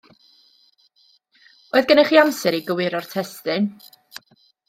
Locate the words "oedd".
1.75-1.91